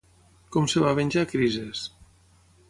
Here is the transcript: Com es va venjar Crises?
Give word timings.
Com 0.55 0.69
es 0.69 0.73
va 0.85 0.93
venjar 1.01 1.27
Crises? 1.35 1.85